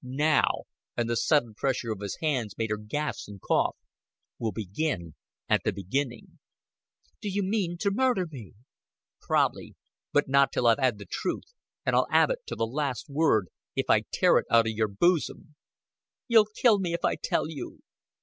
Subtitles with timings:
[0.03, 0.63] "Now"
[0.97, 3.77] and the sudden pressure of his hands made her gasp and cough
[4.39, 5.13] "we'll begin
[5.47, 6.39] at the beginning."
[7.21, 8.53] "Do you mean to murder me?"
[9.21, 9.75] "Prob'ly.
[10.11, 11.53] But not till I've 'ad the truth
[11.85, 14.87] and I'll 'aarve it to the last word, if I tear it out o' yer
[14.87, 15.53] boosum."
[16.27, 17.81] "You'll kill me if I tell you."